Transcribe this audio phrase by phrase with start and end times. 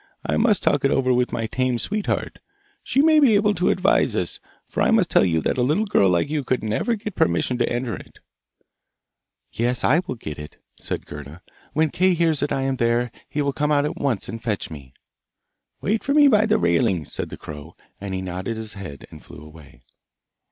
[0.25, 2.39] I must talk it over with my tame sweetheart.
[2.81, 5.85] She may be able to advise us, for I must tell you that a little
[5.85, 8.17] girl like you could never get permission to enter it.'
[9.51, 11.43] 'Yes, I will get it!' said Gerda.
[11.73, 14.71] 'When Kay hears that I am there he will come out at once and fetch
[14.71, 14.95] me!'
[15.83, 19.23] 'Wait for me by the railings,' said the crow, and he nodded his head and
[19.23, 19.83] flew away.